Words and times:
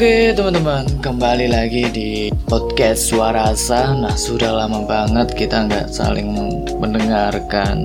Oke 0.00 0.32
teman-teman, 0.32 0.88
kembali 1.04 1.52
lagi 1.52 1.84
di 1.92 2.32
podcast 2.48 3.12
Suara 3.12 3.52
Asa. 3.52 3.92
Nah 3.92 4.16
sudah 4.16 4.48
lama 4.48 4.88
banget 4.88 5.36
kita 5.36 5.68
nggak 5.68 5.92
saling 5.92 6.32
mendengarkan. 6.80 7.84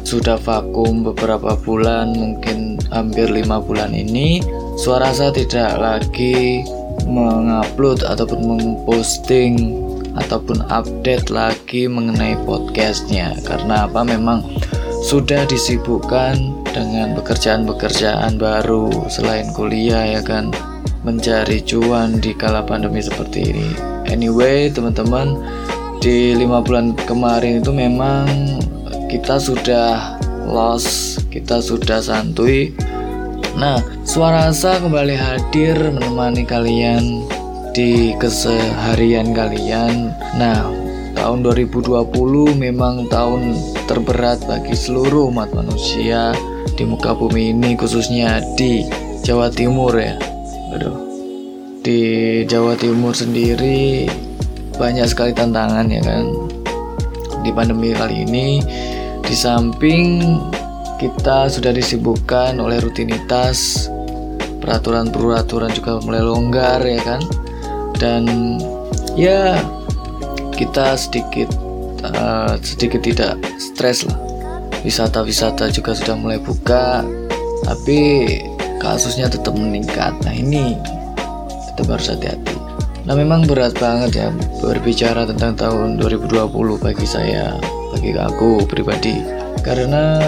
Sudah 0.00 0.40
vakum 0.40 1.04
beberapa 1.04 1.60
bulan, 1.60 2.16
mungkin 2.16 2.80
hampir 2.88 3.28
lima 3.28 3.60
bulan 3.60 3.92
ini. 3.92 4.40
Suara 4.80 5.12
Asa 5.12 5.28
tidak 5.36 5.76
lagi 5.76 6.64
mengupload 7.04 8.08
ataupun 8.08 8.40
memposting 8.40 9.84
ataupun 10.16 10.64
update 10.72 11.28
lagi 11.28 11.84
mengenai 11.84 12.40
podcastnya. 12.48 13.36
Karena 13.44 13.84
apa? 13.84 14.00
Memang 14.00 14.48
sudah 15.04 15.44
disibukkan 15.44 16.40
dengan 16.72 17.12
pekerjaan-pekerjaan 17.20 18.40
baru 18.40 19.12
selain 19.12 19.52
kuliah 19.52 20.08
ya 20.08 20.24
kan 20.24 20.48
mencari 21.00 21.64
cuan 21.64 22.20
di 22.20 22.36
kala 22.36 22.64
pandemi 22.64 23.00
seperti 23.00 23.52
ini. 23.52 23.68
Anyway, 24.10 24.68
teman-teman, 24.68 25.38
di 26.00 26.32
lima 26.32 26.64
bulan 26.64 26.96
kemarin 27.04 27.60
itu 27.60 27.72
memang 27.72 28.26
kita 29.12 29.36
sudah 29.36 30.16
lost, 30.48 31.20
kita 31.28 31.60
sudah 31.60 32.00
santuy. 32.00 32.72
Nah, 33.56 33.82
suara 34.06 34.48
asa 34.48 34.80
kembali 34.80 35.16
hadir 35.16 35.76
menemani 35.90 36.46
kalian 36.46 37.26
di 37.76 38.14
keseharian 38.16 39.36
kalian. 39.36 40.14
Nah, 40.38 40.70
tahun 41.18 41.44
2020 41.44 42.56
memang 42.56 43.10
tahun 43.10 43.58
terberat 43.90 44.40
bagi 44.46 44.72
seluruh 44.72 45.28
umat 45.28 45.52
manusia 45.52 46.32
di 46.78 46.86
muka 46.86 47.12
bumi 47.12 47.52
ini 47.52 47.76
khususnya 47.76 48.40
di 48.56 48.86
Jawa 49.20 49.52
Timur 49.52 49.92
ya. 49.98 50.29
Aduh. 50.74 50.96
Di 51.80 52.00
Jawa 52.44 52.76
Timur 52.76 53.16
sendiri 53.16 54.06
banyak 54.76 55.06
sekali 55.08 55.32
tantangan 55.32 55.86
ya 55.88 56.02
kan. 56.04 56.24
Di 57.40 57.50
pandemi 57.50 57.96
kali 57.96 58.28
ini 58.28 58.60
di 59.24 59.34
samping 59.34 60.20
kita 61.00 61.48
sudah 61.48 61.72
disibukkan 61.72 62.60
oleh 62.60 62.76
rutinitas 62.84 63.88
peraturan-peraturan 64.60 65.72
juga 65.72 65.98
mulai 66.04 66.22
longgar 66.22 66.84
ya 66.84 67.00
kan. 67.00 67.20
Dan 67.96 68.56
ya 69.16 69.56
kita 70.54 70.94
sedikit 71.00 71.48
uh, 72.04 72.60
sedikit 72.60 73.00
tidak 73.00 73.40
stres 73.56 74.04
lah 74.04 74.18
wisata-wisata 74.84 75.68
juga 75.72 75.92
sudah 75.92 76.16
mulai 76.16 76.40
buka 76.40 77.04
tapi 77.64 78.00
kasusnya 78.80 79.28
tetap 79.28 79.52
meningkat. 79.54 80.16
Nah 80.24 80.34
ini 80.34 80.74
tetap 81.70 81.94
harus 81.94 82.10
hati-hati. 82.10 82.56
Nah 83.04 83.14
memang 83.14 83.44
berat 83.44 83.76
banget 83.76 84.10
ya 84.24 84.28
berbicara 84.64 85.28
tentang 85.28 85.54
tahun 85.54 86.00
2020 86.00 86.80
bagi 86.80 87.06
saya 87.06 87.54
bagi 87.92 88.16
aku 88.16 88.64
pribadi. 88.64 89.20
Karena 89.60 90.18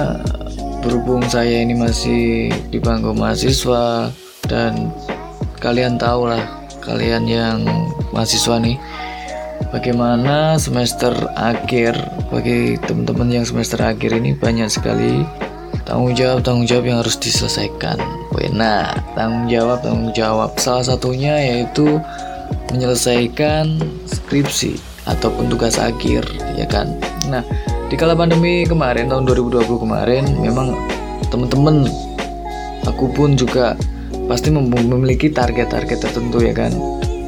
berhubung 0.85 1.25
saya 1.27 1.65
ini 1.65 1.73
masih 1.73 2.53
di 2.69 2.79
bangku 2.83 3.17
mahasiswa 3.17 4.13
dan 4.51 4.93
kalian 5.63 5.95
tahu 5.97 6.27
lah 6.27 6.43
kalian 6.83 7.25
yang 7.31 7.63
mahasiswa 8.11 8.59
nih 8.59 8.75
bagaimana 9.71 10.59
semester 10.59 11.15
akhir 11.39 11.95
bagi 12.35 12.75
teman-teman 12.83 13.31
yang 13.31 13.47
semester 13.47 13.79
akhir 13.79 14.11
ini 14.19 14.35
banyak 14.35 14.67
sekali 14.67 15.23
tanggung 15.85 16.15
jawab 16.15 16.47
tanggung 16.47 16.67
jawab 16.67 16.85
yang 16.87 16.99
harus 17.03 17.17
diselesaikan. 17.19 17.99
Nah, 18.53 18.93
tanggung 19.17 19.49
jawab 19.49 19.81
tanggung 19.81 20.13
jawab 20.13 20.55
salah 20.61 20.85
satunya 20.85 21.41
yaitu 21.41 21.99
menyelesaikan 22.69 23.81
skripsi 24.05 24.77
ataupun 25.09 25.49
tugas 25.49 25.81
akhir, 25.81 26.29
ya 26.55 26.69
kan. 26.69 26.93
Nah, 27.33 27.41
di 27.89 27.97
kala 27.97 28.13
pandemi 28.13 28.69
kemarin 28.69 29.09
tahun 29.09 29.25
2020 29.25 29.69
kemarin 29.83 30.25
memang 30.41 30.77
teman-teman 31.33 31.89
aku 32.85 33.09
pun 33.13 33.37
juga 33.37 33.77
pasti 34.29 34.53
memiliki 34.53 35.29
target-target 35.33 35.99
tertentu 36.09 36.41
ya 36.41 36.55
kan 36.57 36.73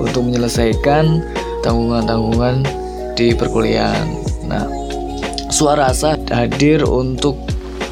untuk 0.00 0.28
menyelesaikan 0.28 1.24
tanggungan-tanggungan 1.64 2.64
di 3.16 3.32
perkuliahan. 3.32 4.08
Nah, 4.44 4.66
suara 5.48 5.88
asa 5.92 6.18
hadir 6.32 6.84
untuk 6.84 7.38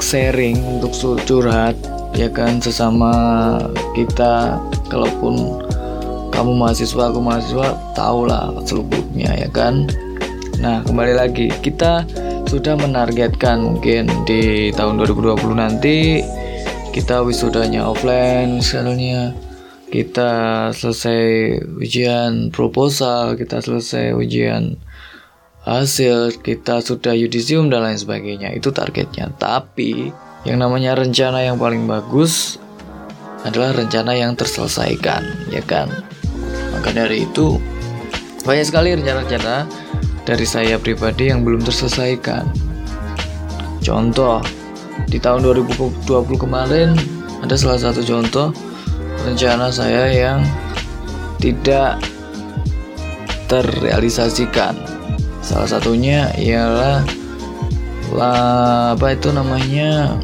sharing, 0.02 0.58
untuk 0.82 0.90
curhat, 1.22 1.78
ya 2.18 2.26
kan 2.26 2.58
sesama 2.58 3.14
kita. 3.94 4.58
Kalaupun 4.90 5.62
kamu 6.34 6.58
mahasiswa, 6.58 7.08
aku 7.08 7.22
mahasiswa, 7.22 7.78
tahulah 7.94 8.50
selubuknya 8.66 9.32
ya 9.38 9.48
kan. 9.48 9.86
Nah, 10.58 10.82
kembali 10.82 11.14
lagi 11.14 11.46
kita 11.62 12.04
sudah 12.50 12.76
menargetkan 12.76 13.62
mungkin 13.64 14.10
di 14.28 14.74
tahun 14.76 15.00
2020 15.00 15.56
nanti 15.56 16.20
kita 16.92 17.24
wisudanya 17.24 17.88
offline 17.88 18.60
misalnya 18.60 19.32
kita 19.88 20.68
selesai 20.72 21.56
ujian 21.80 22.48
proposal, 22.48 23.36
kita 23.36 23.60
selesai 23.60 24.16
ujian 24.16 24.76
hasil, 25.62 26.42
kita 26.42 26.82
sudah 26.82 27.14
yudisium 27.14 27.70
dan 27.70 27.86
lain 27.86 27.98
sebagainya. 27.98 28.50
Itu 28.54 28.74
targetnya. 28.74 29.30
Tapi 29.38 30.10
yang 30.42 30.58
namanya 30.58 30.98
rencana 30.98 31.42
yang 31.46 31.58
paling 31.58 31.86
bagus 31.86 32.58
adalah 33.46 33.74
rencana 33.74 34.14
yang 34.14 34.34
terselesaikan, 34.38 35.22
ya 35.50 35.62
kan? 35.62 35.90
Maka 36.74 36.94
dari 36.94 37.26
itu 37.26 37.58
banyak 38.42 38.66
sekali 38.66 38.94
rencana-rencana 38.94 39.66
dari 40.26 40.46
saya 40.46 40.78
pribadi 40.78 41.30
yang 41.30 41.42
belum 41.46 41.62
terselesaikan. 41.62 42.46
Contoh, 43.82 44.38
di 45.10 45.18
tahun 45.18 45.42
2020 45.42 46.06
kemarin 46.38 46.94
ada 47.42 47.58
salah 47.58 47.78
satu 47.78 48.06
contoh 48.06 48.54
rencana 49.26 49.70
saya 49.74 50.10
yang 50.10 50.38
tidak 51.42 51.98
terrealisasikan. 53.50 54.91
Salah 55.42 55.68
satunya 55.68 56.30
ialah 56.38 57.02
lah 58.14 58.94
apa 58.94 59.18
itu 59.18 59.34
namanya? 59.34 60.16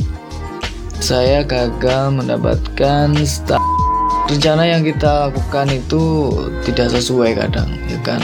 Saya 0.98 1.42
gagal 1.42 2.14
mendapatkan 2.14 3.14
start 3.22 3.62
rencana 4.28 4.68
yang 4.68 4.84
kita 4.84 5.30
lakukan 5.30 5.66
itu 5.72 6.30
tidak 6.62 6.94
sesuai 6.94 7.34
kadang 7.34 7.70
ya 7.90 7.98
kan? 8.04 8.22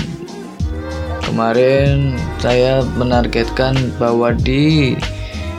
Kemarin 1.25 2.15
saya 2.38 2.84
menargetkan 2.94 3.75
bahwa 3.99 4.31
di 4.37 4.94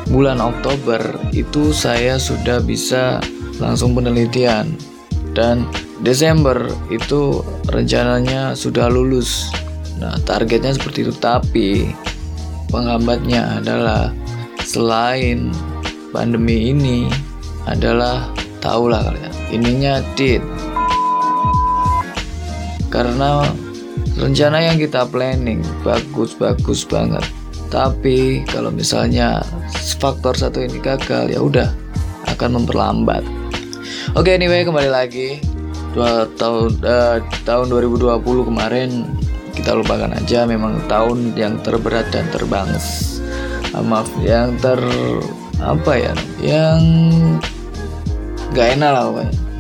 bulan 0.08 0.38
Oktober 0.38 1.02
itu 1.34 1.74
saya 1.74 2.22
sudah 2.22 2.62
bisa 2.62 3.20
langsung 3.58 3.98
penelitian. 3.98 4.78
Dan 5.36 5.68
Desember 6.00 6.72
itu 6.88 7.44
rencananya 7.68 8.56
sudah 8.56 8.88
lulus. 8.88 9.52
Nah, 10.00 10.16
targetnya 10.28 10.76
seperti 10.76 11.08
itu, 11.08 11.14
tapi 11.16 11.90
penghambatnya 12.68 13.62
adalah 13.62 14.12
selain 14.66 15.54
pandemi 16.12 16.76
ini 16.76 17.08
adalah 17.70 18.28
tahulah 18.60 19.12
kalian, 19.12 19.34
ininya 19.52 20.04
dit. 20.20 20.44
Karena 22.92 23.44
rencana 24.16 24.64
yang 24.64 24.80
kita 24.80 25.04
planning 25.08 25.64
bagus-bagus 25.84 26.88
banget. 26.88 27.24
Tapi 27.72 28.46
kalau 28.48 28.72
misalnya 28.72 29.44
faktor 30.00 30.38
satu 30.38 30.64
ini 30.64 30.80
gagal 30.80 31.34
ya 31.34 31.42
udah 31.42 31.70
akan 32.30 32.62
memperlambat 32.62 33.26
Oke, 34.14 34.32
okay, 34.32 34.34
anyway 34.38 34.62
kembali 34.62 34.88
lagi 34.88 35.42
dua 35.98 36.30
tahun 36.38 36.78
uh, 36.84 37.18
tahun 37.48 37.68
2020 37.74 38.22
kemarin 38.22 39.10
kita 39.56 39.72
lupakan 39.72 40.12
aja 40.12 40.44
memang 40.44 40.84
tahun 40.92 41.34
yang 41.34 41.64
terberat 41.64 42.12
dan 42.12 42.28
terbanges. 42.30 43.18
Uh, 43.72 43.82
maaf, 43.82 44.08
yang 44.22 44.54
ter 44.60 44.78
apa 45.64 45.92
ya? 45.96 46.14
Yang 46.44 46.82
gak 48.52 48.76
enak 48.76 48.92
lah. 48.92 49.04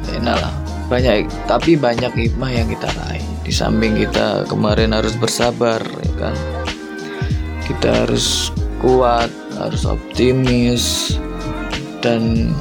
Gak 0.05 0.15
enak 0.19 0.37
lah. 0.37 0.53
Banyak 0.85 1.31
tapi 1.49 1.79
banyak 1.79 2.11
hikmah 2.13 2.51
yang 2.51 2.67
kita 2.69 2.91
raih. 3.01 3.23
Di 3.41 3.53
samping 3.55 3.97
kita 3.97 4.45
kemarin 4.45 4.93
harus 4.93 5.15
bersabar 5.17 5.81
ya 5.81 6.13
kan. 6.19 6.35
Kita 7.65 8.05
harus 8.05 8.53
kuat, 8.77 9.33
harus 9.57 9.87
optimis 9.87 11.17
dan 12.05 12.53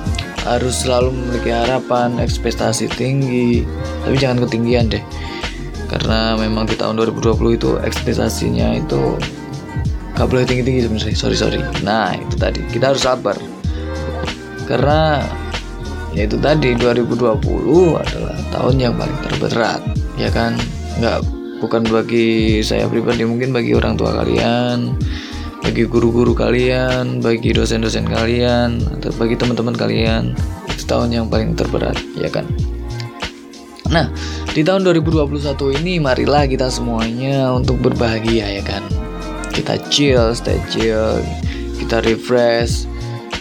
harus 0.45 0.85
selalu 0.85 1.13
memiliki 1.13 1.51
harapan, 1.53 2.21
ekspektasi 2.21 2.89
tinggi, 2.97 3.65
tapi 4.05 4.17
jangan 4.17 4.45
ketinggian 4.45 4.93
deh. 4.93 5.05
Karena 5.95 6.35
memang 6.35 6.67
di 6.67 6.75
tahun 6.75 6.99
2020 6.99 7.55
itu 7.55 7.79
ekspektasinya 7.79 8.75
itu 8.75 9.15
gak 10.19 10.27
boleh 10.27 10.43
tinggi-tinggi 10.43 10.91
sebenarnya. 10.91 11.15
Sorry 11.15 11.39
sorry. 11.39 11.63
Nah 11.87 12.19
itu 12.19 12.35
tadi 12.35 12.67
kita 12.67 12.91
harus 12.91 13.07
sabar. 13.07 13.39
Karena 14.67 15.23
yaitu 16.15 16.39
tadi 16.39 16.79
2020 16.79 17.99
adalah 17.99 18.39
tahun 18.55 18.75
yang 18.79 18.95
paling 18.95 19.19
terberat 19.27 19.83
ya 20.15 20.31
kan 20.31 20.55
nggak 21.03 21.27
bukan 21.59 21.83
bagi 21.91 22.63
saya 22.63 22.87
pribadi 22.87 23.27
mungkin 23.27 23.51
bagi 23.51 23.75
orang 23.75 23.99
tua 23.99 24.15
kalian 24.23 24.95
bagi 25.59 25.91
guru-guru 25.91 26.31
kalian 26.31 27.19
bagi 27.19 27.51
dosen-dosen 27.51 28.07
kalian 28.07 28.79
atau 28.99 29.11
bagi 29.19 29.35
teman-teman 29.35 29.75
kalian 29.75 30.39
itu 30.71 30.87
tahun 30.87 31.11
yang 31.11 31.27
paling 31.27 31.59
terberat 31.59 31.99
ya 32.15 32.31
kan 32.31 32.47
Nah, 33.93 34.09
di 34.57 34.65
tahun 34.65 34.87
2021 34.87 35.77
ini 35.83 36.01
marilah 36.01 36.49
kita 36.49 36.73
semuanya 36.73 37.53
untuk 37.53 37.81
berbahagia 37.85 38.61
ya 38.61 38.63
kan. 38.65 38.81
Kita 39.53 39.77
chill, 39.93 40.33
stay 40.33 40.57
chill, 40.73 41.21
kita 41.77 42.01
refresh, 42.01 42.89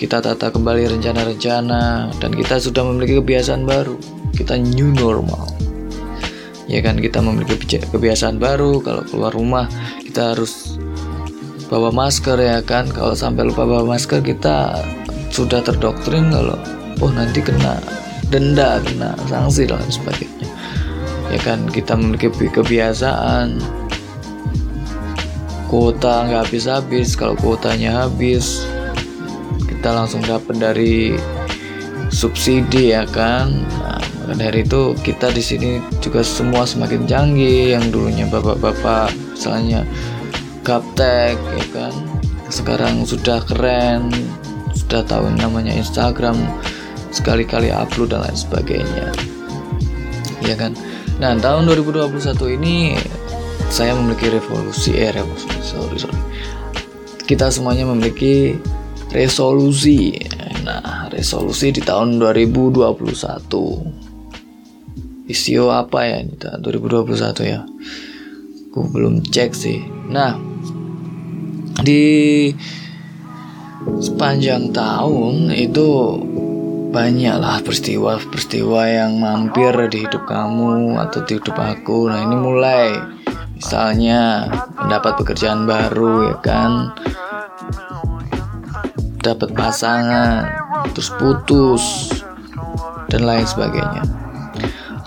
kita 0.04 0.19
tata 0.19 0.51
kembali 0.51 1.00
rencana-rencana 1.00 2.12
dan 2.19 2.31
kita 2.36 2.60
sudah 2.60 2.84
memiliki 2.84 3.24
kebiasaan 3.24 3.63
baru. 3.63 3.95
Kita 4.36 4.60
new 4.60 4.92
normal. 4.92 5.48
Ya 6.68 6.84
kan 6.84 7.00
kita 7.00 7.24
memiliki 7.24 7.80
kebiasaan 7.80 8.36
baru 8.36 8.84
kalau 8.84 9.04
keluar 9.07 9.31
rumah 9.31 9.72
kita 10.04 10.36
harus 10.36 10.75
bawa 11.72 11.95
masker 11.95 12.36
ya 12.36 12.60
kan. 12.60 12.92
Kalau 12.92 13.16
sampai 13.16 13.48
lupa 13.48 13.63
bawa 13.63 13.95
masker 13.95 14.19
kita 14.19 14.75
sudah 15.31 15.63
terdoktrin 15.63 16.30
kalau 16.30 16.60
oh 17.01 17.12
nanti 17.16 17.42
kena 17.42 17.81
denda 18.31 18.79
kena 18.83 19.17
sanksi 19.27 19.67
dan 19.67 19.83
sebagainya. 19.87 20.47
Ya 21.33 21.39
kan 21.41 21.65
kita 21.71 21.97
memiliki 21.97 22.29
kebiasaan. 22.29 23.57
Kuota 25.71 26.29
nggak 26.29 26.45
habis-habis 26.45 27.17
kalau 27.17 27.33
kuotanya 27.41 28.05
habis 28.05 28.61
kita 29.65 29.89
langsung 29.89 30.21
dapat 30.21 30.61
dari 30.61 31.17
subsidi 32.13 32.93
ya 32.93 33.09
kan? 33.09 33.65
Nah, 33.81 33.97
maka 34.21 34.33
dari 34.37 34.61
itu 34.61 34.93
kita 35.01 35.33
di 35.33 35.41
sini 35.41 35.81
juga 35.97 36.21
semua 36.21 36.69
semakin 36.69 37.09
canggih 37.09 37.73
yang 37.73 37.89
dulunya 37.89 38.29
bapak-bapak 38.29 39.11
misalnya 39.33 39.81
gaptek 40.61 41.35
ya 41.35 41.65
kan? 41.73 41.93
Sekarang 42.53 43.01
sudah 43.09 43.41
keren 43.41 44.13
sudah 44.77 45.01
tahu 45.09 45.25
namanya 45.41 45.73
Instagram 45.73 46.37
sekali-kali 47.13 47.69
upload 47.69 48.10
dan 48.10 48.25
lain 48.25 48.33
sebagainya. 48.33 49.13
Ya 50.42 50.57
kan? 50.57 50.74
Nah 51.21 51.38
tahun 51.38 51.69
2021 51.69 52.57
ini 52.57 52.98
saya 53.69 53.94
memiliki 53.94 54.33
revolusi 54.33 54.98
eh 54.98 55.13
revolusi 55.13 55.48
sorry 55.62 56.01
sorry. 56.01 56.18
Kita 57.24 57.54
semuanya 57.54 57.86
memiliki 57.86 58.57
resolusi. 59.13 60.18
Nah 60.65 61.07
resolusi 61.13 61.69
di 61.69 61.86
tahun 61.86 62.18
2021 62.18 62.83
isio 65.30 65.71
apa 65.71 66.04
ya 66.04 66.19
ini 66.19 66.36
tahun 66.36 66.59
2021 66.66 67.13
ya? 67.45 67.62
Aku 68.74 68.89
belum 68.89 69.21
cek 69.21 69.54
sih. 69.54 69.86
Nah 70.09 70.36
di 71.86 72.50
sepanjang 74.01 74.71
tahun 74.74 75.51
itu 75.54 75.88
banyaklah 76.94 77.66
peristiwa-peristiwa 77.66 78.81
yang 78.86 79.18
mampir 79.18 79.74
di 79.90 80.06
hidup 80.06 80.30
kamu 80.30 81.01
atau 81.01 81.25
di 81.25 81.42
hidup 81.42 81.57
aku. 81.57 82.06
Nah 82.06 82.22
ini 82.22 82.38
mulai 82.38 82.94
misalnya 83.57 84.45
mendapat 84.78 85.18
pekerjaan 85.18 85.66
baru 85.66 86.30
ya 86.30 86.36
kan, 86.45 86.94
dapat 89.25 89.57
pasangan, 89.57 90.45
terus 90.94 91.10
putus 91.18 92.13
dan 93.10 93.25
lain 93.25 93.50
sebagainya. 93.50 94.06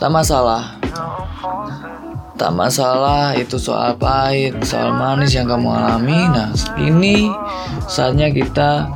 Tak 0.02 0.10
masalah, 0.10 0.74
tak 2.34 2.50
masalah 2.50 3.38
itu 3.38 3.62
soal 3.62 3.94
pahit, 3.94 4.58
soal 4.66 4.90
manis 4.90 5.38
yang 5.38 5.46
kamu 5.46 5.70
alami. 5.70 6.18
Nah 6.34 6.50
ini 6.82 7.30
saatnya 7.86 8.34
kita 8.34 8.90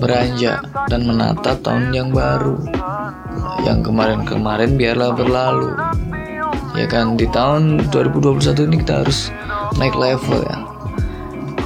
beranjak 0.00 0.64
dan 0.88 1.04
menatap 1.04 1.60
tahun 1.60 1.92
yang 1.92 2.08
baru. 2.10 2.56
Yang 3.68 3.92
kemarin-kemarin 3.92 4.80
biarlah 4.80 5.12
berlalu. 5.12 5.76
Ya 6.74 6.88
kan 6.88 7.20
di 7.20 7.28
tahun 7.28 7.92
2021 7.92 8.66
ini 8.72 8.76
kita 8.80 9.04
harus 9.04 9.28
naik 9.76 9.94
level 9.94 10.40
ya. 10.40 10.58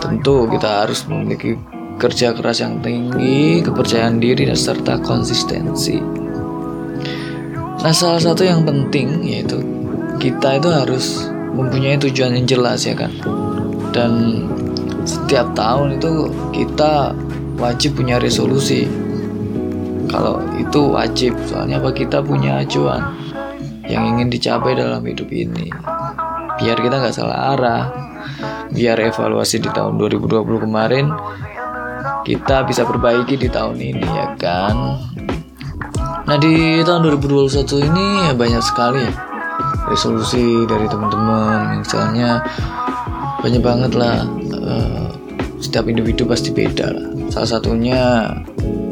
Tentu 0.02 0.50
kita 0.50 0.84
harus 0.84 1.06
memiliki 1.06 1.54
kerja 1.96 2.34
keras 2.34 2.58
yang 2.58 2.82
tinggi, 2.82 3.62
kepercayaan 3.62 4.19
diri 4.19 4.50
dan 4.50 4.58
serta 4.58 4.98
konsistensi. 5.00 6.02
Nah, 7.84 7.92
salah 7.92 8.19
satu 8.19 8.42
yang 8.42 8.64
penting 8.64 9.22
yaitu 9.28 9.60
kita 10.16 10.56
itu 10.56 10.69
harus 10.72 11.28
mempunyai 11.54 12.00
tujuan 12.00 12.34
yang 12.34 12.48
jelas 12.48 12.88
ya 12.88 12.96
kan. 12.96 13.12
Dan 13.94 14.42
setiap 15.04 15.52
tahun 15.52 16.00
itu 16.00 16.32
kita 16.56 17.12
wajib 17.58 17.98
punya 17.98 18.18
resolusi. 18.18 18.86
Kalau 20.10 20.38
itu 20.54 20.94
wajib 20.94 21.34
soalnya 21.48 21.82
apa 21.82 21.90
kita 21.90 22.22
punya 22.22 22.62
acuan 22.62 23.02
yang 23.88 24.14
ingin 24.14 24.30
dicapai 24.30 24.78
dalam 24.78 25.02
hidup 25.02 25.26
ini? 25.32 25.72
Biar 26.60 26.78
kita 26.78 27.02
nggak 27.02 27.14
salah 27.14 27.56
arah 27.56 27.84
biar 28.70 28.98
evaluasi 28.98 29.60
di 29.60 29.70
tahun 29.70 29.98
2020 30.00 30.64
kemarin 30.64 31.12
kita 32.24 32.64
bisa 32.64 32.86
perbaiki 32.86 33.36
di 33.36 33.48
tahun 33.50 33.76
ini 33.76 34.06
ya 34.06 34.26
kan? 34.38 34.76
Nah 36.24 36.36
di 36.40 36.80
tahun 36.80 37.04
2021 37.20 37.88
ini 37.90 38.06
ya 38.30 38.32
banyak 38.32 38.62
sekali 38.64 39.04
resolusi 39.88 40.64
dari 40.64 40.88
teman-teman. 40.88 41.84
Misalnya 41.84 42.40
banyak 43.44 43.60
banget 43.60 43.92
lah 43.92 44.24
uh, 44.56 45.03
setiap 45.64 45.88
individu 45.88 46.28
pasti 46.28 46.52
beda 46.52 46.93
lah. 46.93 47.06
Salah 47.32 47.50
satunya 47.56 48.28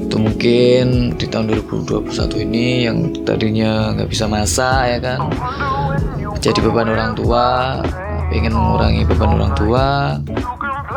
itu 0.08 0.16
mungkin 0.16 1.12
di 1.20 1.26
tahun 1.28 1.52
2021 1.68 2.44
ini 2.48 2.88
yang 2.88 3.12
tadinya 3.28 3.92
nggak 3.92 4.08
bisa 4.08 4.24
masak 4.24 4.96
ya 4.96 4.98
kan? 5.04 5.20
Jadi 6.40 6.58
beban 6.64 6.88
orang 6.88 7.12
tua 7.12 7.78
ingin 8.32 8.56
mengurangi 8.56 9.04
beban 9.04 9.36
orang 9.36 9.52
tua 9.52 9.86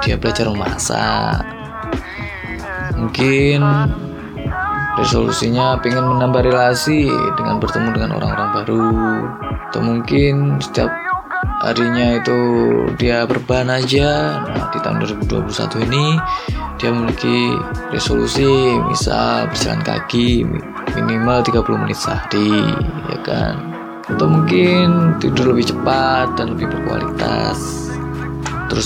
dia 0.01 0.15
belajar 0.15 0.47
memasak. 0.47 1.43
Mungkin 2.95 3.59
resolusinya 4.95 5.75
pengen 5.83 6.07
menambah 6.15 6.47
relasi 6.47 7.11
dengan 7.35 7.59
bertemu 7.59 7.89
dengan 7.91 8.11
orang-orang 8.15 8.49
baru. 8.63 8.87
Atau 9.69 9.81
mungkin 9.83 10.63
setiap 10.63 11.04
harinya 11.65 12.21
itu 12.21 12.39
dia 13.01 13.25
berbahan 13.25 13.73
aja. 13.73 14.37
Nah 14.45 14.69
di 14.69 14.77
tahun 14.77 15.01
2021 15.25 15.85
ini 15.89 16.05
dia 16.77 16.93
memiliki 16.93 17.57
resolusi 17.89 18.77
misal 18.85 19.49
berjalan 19.49 19.81
kaki 19.81 20.45
minimal 20.93 21.41
30 21.41 21.81
menit 21.81 21.97
sehari 21.97 22.69
ya 23.09 23.19
kan? 23.25 23.53
Atau 24.05 24.29
mungkin 24.29 25.17
tidur 25.17 25.57
lebih 25.57 25.73
cepat 25.73 26.37
dan 26.37 26.53
lebih 26.53 26.69
berkualitas. 26.69 27.89
Terus 28.69 28.85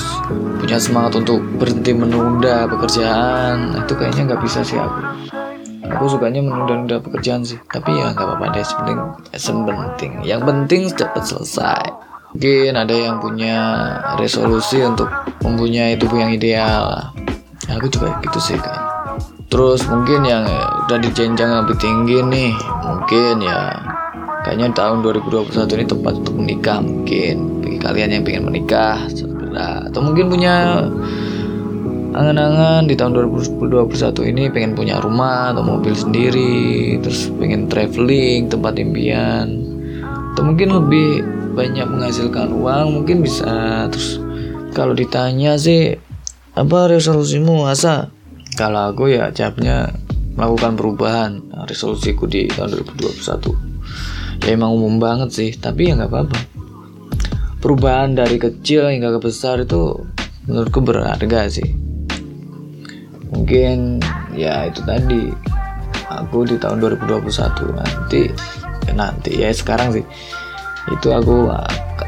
punya 0.63 0.79
semangat 0.79 1.19
untuk 1.19 1.43
berhenti 1.59 1.91
menunda 1.91 2.63
pekerjaan 2.71 3.75
nah, 3.75 3.83
itu 3.83 3.93
kayaknya 3.99 4.31
nggak 4.31 4.41
bisa 4.43 4.63
sih 4.63 4.79
aku. 4.79 5.03
Aku 5.89 6.05
sukanya 6.05 6.39
menunda-nunda 6.39 7.01
pekerjaan 7.03 7.43
sih 7.43 7.59
tapi 7.67 7.91
ya 7.91 8.15
nggak 8.15 8.23
apa-apa 8.23 8.55
deh 8.55 8.63
sepenting 8.63 8.99
sepenting 9.35 10.13
yang 10.21 10.45
penting 10.45 10.85
cepat 10.93 11.25
selesai 11.25 12.08
mungkin 12.33 12.73
ada 12.77 12.95
yang 12.95 13.17
punya 13.17 13.57
resolusi 14.17 14.81
untuk 14.85 15.09
mempunyai 15.41 15.97
tubuh 15.97 16.21
yang 16.21 16.31
ideal. 16.33 17.13
Ya, 17.65 17.77
aku 17.77 17.89
juga 17.89 18.17
gitu 18.25 18.39
sih 18.41 18.57
kan 18.59 18.89
terus 19.49 19.81
mungkin 19.89 20.29
yang 20.29 20.45
udah 20.85 21.01
di 21.01 21.09
jenjang 21.09 21.49
lebih 21.65 21.73
tinggi 21.81 22.21
nih 22.21 22.53
mungkin 22.85 23.41
ya 23.41 23.81
kayaknya 24.45 24.71
tahun 24.73 25.05
2021 25.05 25.77
ini 25.77 25.85
tepat 25.85 26.13
untuk 26.25 26.35
menikah 26.37 26.79
mungkin. 26.81 27.35
Bagi 27.61 27.77
kalian 27.77 28.09
yang 28.17 28.23
pengen 28.25 28.43
menikah 28.49 28.97
segera. 29.11 29.85
Atau 29.85 30.01
mungkin 30.01 30.31
punya 30.31 30.85
angan-angan 32.17 32.89
di 32.89 32.97
tahun 32.97 33.13
2021 33.29 34.31
ini 34.33 34.43
pengen 34.49 34.73
punya 34.73 34.97
rumah 34.97 35.53
atau 35.53 35.61
mobil 35.61 35.93
sendiri 35.93 36.97
terus 36.97 37.29
pengen 37.37 37.69
traveling 37.69 38.49
tempat 38.49 38.73
impian. 38.79 39.61
Atau 40.33 40.49
mungkin 40.49 40.73
lebih 40.73 41.21
banyak 41.53 41.87
menghasilkan 41.87 42.53
uang 42.53 43.01
mungkin 43.01 43.25
bisa. 43.25 43.85
Terus 43.89 44.21
kalau 44.73 44.93
ditanya 44.93 45.57
sih 45.57 45.97
apa 46.53 46.89
resolusimu 46.89 47.65
asa? 47.65 48.11
Kalau 48.57 48.91
aku 48.91 49.13
ya 49.13 49.31
jawabnya 49.31 49.93
melakukan 50.35 50.73
perubahan. 50.75 51.31
Resolusiku 51.69 52.25
di 52.25 52.49
tahun 52.49 52.81
2021 52.81 53.69
ya 54.39 54.55
emang 54.55 54.71
umum 54.71 54.97
banget 55.03 55.29
sih 55.35 55.51
tapi 55.59 55.91
ya 55.91 55.99
nggak 55.99 56.11
apa-apa. 56.11 56.39
Perubahan 57.59 58.15
dari 58.15 58.39
kecil 58.39 58.87
hingga 58.87 59.19
ke 59.19 59.19
besar 59.19 59.59
itu 59.59 60.07
menurutku 60.47 60.79
berharga 60.79 61.51
sih. 61.51 61.75
Mungkin 63.29 63.99
ya 64.33 64.71
itu 64.71 64.79
tadi 64.87 65.27
aku 66.07 66.47
di 66.47 66.55
tahun 66.55 66.79
2021 66.81 67.75
nanti 67.75 68.21
ya 68.87 68.93
nanti 68.95 69.31
ya 69.43 69.51
sekarang 69.51 69.93
sih 69.93 70.05
itu 70.93 71.13
aku 71.13 71.51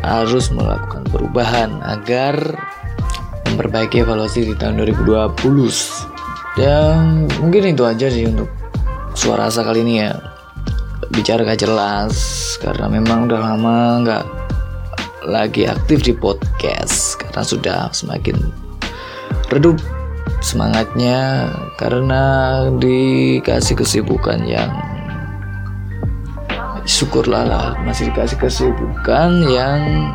harus 0.01 0.50
melakukan 0.50 1.05
perubahan 1.09 1.81
agar 1.85 2.38
memperbaiki 3.50 4.01
evaluasi 4.01 4.47
di 4.47 4.53
tahun 4.57 4.81
2020 4.81 6.11
dan 6.59 7.27
mungkin 7.39 7.71
itu 7.71 7.83
aja 7.88 8.11
sih 8.11 8.27
untuk 8.27 8.51
suara 9.15 9.47
asa 9.47 9.63
kali 9.63 9.83
ini 9.88 10.03
ya. 10.03 10.11
Bicara 11.11 11.43
gak 11.43 11.59
jelas 11.67 12.15
karena 12.63 12.88
memang 12.88 13.27
udah 13.27 13.39
lama 13.39 13.75
nggak 14.00 14.25
lagi 15.27 15.67
aktif 15.67 16.01
di 16.07 16.15
podcast 16.15 17.19
karena 17.19 17.41
sudah 17.43 17.79
semakin 17.91 18.38
redup 19.51 19.75
semangatnya 20.41 21.51
karena 21.77 22.65
dikasih 22.79 23.77
kesibukan 23.77 24.41
yang 24.47 24.71
syukurlah 26.85 27.45
lah 27.45 27.67
masih 27.85 28.09
dikasih 28.09 28.38
kesibukan 28.41 29.45
yang 29.50 30.11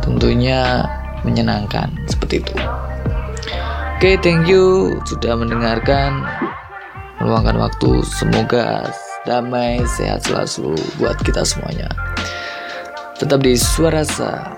tentunya 0.00 0.84
menyenangkan 1.22 1.92
seperti 2.08 2.40
itu. 2.40 2.54
Oke, 4.00 4.16
okay, 4.16 4.24
thank 4.24 4.48
you 4.48 4.96
sudah 5.04 5.36
mendengarkan 5.36 6.24
meluangkan 7.20 7.60
waktu. 7.60 8.00
Semoga 8.08 8.88
damai, 9.28 9.84
sehat 9.84 10.24
selalu 10.24 10.72
buat 10.96 11.20
kita 11.20 11.44
semuanya. 11.44 11.92
Tetap 13.20 13.44
di 13.44 13.52
Suara 13.60 14.00
Sa. 14.00 14.56